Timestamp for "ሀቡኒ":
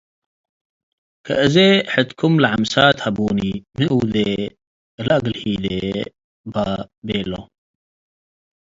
3.05-3.39